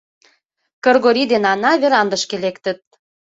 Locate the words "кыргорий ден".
0.83-1.43